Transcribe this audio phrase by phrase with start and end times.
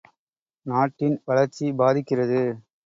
[0.65, 2.41] நாட்டின் வளர்ச்சி பாதிக்கிறது!